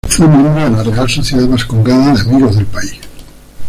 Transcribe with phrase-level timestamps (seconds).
[0.09, 2.93] Fue miembro de la Real Sociedad Bascongada de Amigos del País.